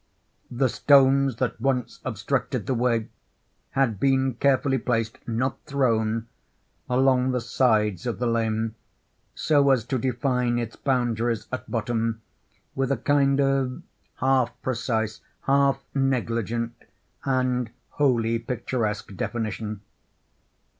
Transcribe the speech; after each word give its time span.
The 0.49 0.67
stones 0.67 1.35
that 1.35 1.61
once 1.61 1.99
obstructed 2.03 2.65
the 2.65 2.73
way 2.73 3.09
had 3.77 3.99
been 3.99 4.33
carefully 4.33 4.79
placed—not 4.79 5.63
thrown—along 5.67 7.29
the 7.31 7.39
sides 7.39 8.07
of 8.07 8.17
the 8.17 8.25
lane, 8.25 8.73
so 9.35 9.69
as 9.69 9.85
to 9.85 9.99
define 9.99 10.57
its 10.57 10.75
boundaries 10.75 11.45
at 11.51 11.69
bottom 11.69 12.23
with 12.73 12.91
a 12.91 12.97
kind 12.97 13.39
of 13.39 13.83
half 14.15 14.59
precise, 14.63 15.21
half 15.41 15.83
negligent, 15.93 16.73
and 17.23 17.69
wholly 17.89 18.39
picturesque 18.39 19.15
definition. 19.15 19.81